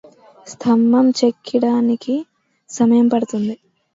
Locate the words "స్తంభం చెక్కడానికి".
0.47-2.15